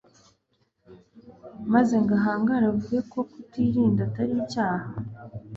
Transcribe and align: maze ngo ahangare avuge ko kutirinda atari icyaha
maze 1.73 1.93
ngo 2.01 2.13
ahangare 2.19 2.63
avuge 2.71 2.99
ko 3.11 3.19
kutirinda 3.31 3.99
atari 4.07 4.33
icyaha 4.43 4.87